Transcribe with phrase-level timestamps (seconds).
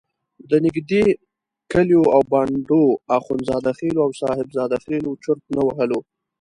[0.49, 1.03] د نږدې
[1.71, 2.83] کلیو او بانډو
[3.17, 5.99] اخندزاده خېلو او صاحب زاده خېلو چرت نه وهلو.